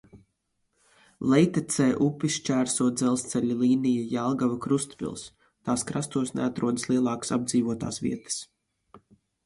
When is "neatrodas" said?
6.41-6.91